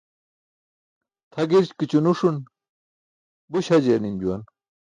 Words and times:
Tʰa 1.31 1.41
gi̇rki̇ćo 1.49 1.99
nuṣun 2.03 2.37
buś 3.49 3.65
hajiyar 3.71 3.99
nim 4.01 4.15
juwan. 4.21 4.41